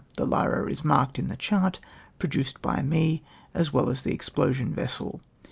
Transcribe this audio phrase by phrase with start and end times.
[0.17, 1.79] The Lyra is marked in the chart
[2.17, 3.21] produced by me,
[3.53, 5.21] as well as the explosion vessel.